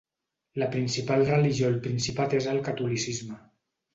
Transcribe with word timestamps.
La 0.61 0.67
principal 0.75 1.25
religió 1.27 1.67
al 1.69 1.77
Principat 1.83 2.35
és 2.39 2.49
el 2.53 2.61
Catolicisme. 2.71 3.37